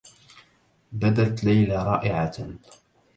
بدت 0.91 1.43
ليلى 1.43 1.75
رائعة. 1.75 2.49